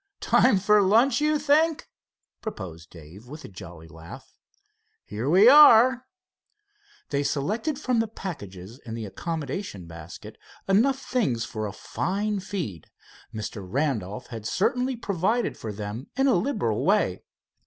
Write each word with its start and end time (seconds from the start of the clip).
"Time 0.19 0.57
for 0.57 0.81
lunch, 0.81 1.21
you 1.21 1.37
think?" 1.37 1.87
proposed 2.41 2.89
Dave 2.89 3.27
with 3.27 3.45
a 3.45 3.47
jolly 3.47 3.87
laugh. 3.87 4.33
"Here 5.05 5.29
we 5.29 5.47
are." 5.47 6.07
They 7.11 7.21
selected 7.21 7.77
from 7.77 7.99
the 7.99 8.07
packages 8.07 8.79
in 8.83 8.95
the 8.95 9.05
accommodation 9.05 9.85
basket 9.85 10.39
enough 10.67 10.97
things 10.97 11.45
for 11.45 11.67
a 11.67 11.71
feed. 11.71 12.87
Mr. 13.31 13.63
Randolph 13.63 14.25
had 14.33 14.47
certainly 14.47 14.95
provided 14.95 15.55
for 15.55 15.71
them 15.71 16.07
in 16.15 16.25
a 16.25 16.33
liberal 16.33 16.83
way. 16.83 17.21